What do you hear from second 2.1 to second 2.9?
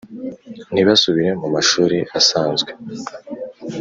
asanzwe